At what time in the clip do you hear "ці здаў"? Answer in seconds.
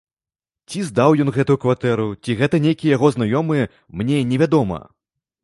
0.69-1.17